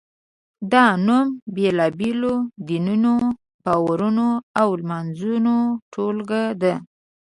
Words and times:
دا 0.71 0.85
نوم 1.05 1.27
بېلابېلو 1.55 2.33
دینونو، 2.67 3.15
باورونو 3.63 4.27
او 4.61 4.67
لمانځنو 4.81 5.57
ټولګه 5.93 6.43
ده. 6.61 6.73